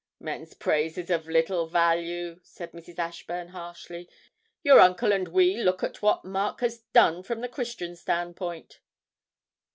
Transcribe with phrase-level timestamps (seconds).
[0.19, 2.97] 'Men's praise is of little value,' said Mrs.
[2.97, 4.09] Ashburn, harshly.
[4.63, 8.79] 'Your uncle and we look at what Mark has done from the Christian's standpoint.'